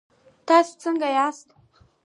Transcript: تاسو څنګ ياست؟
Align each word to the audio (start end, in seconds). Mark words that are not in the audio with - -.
تاسو 0.47 0.71
څنګ 0.81 1.01
ياست؟ 1.15 1.47